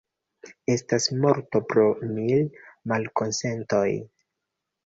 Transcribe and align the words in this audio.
Estas 0.75 1.05
morto 1.25 1.61
pro 1.73 1.85
mil 2.15 2.41
malkonsentoj. 2.93 3.87